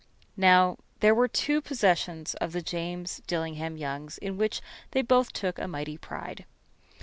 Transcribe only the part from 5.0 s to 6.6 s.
both took a mighty pride.